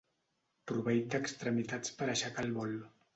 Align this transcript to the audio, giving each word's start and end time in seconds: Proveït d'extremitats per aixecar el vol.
Proveït 0.71 1.11
d'extremitats 1.15 1.93
per 1.99 2.09
aixecar 2.15 2.47
el 2.49 2.51
vol. 2.57 2.75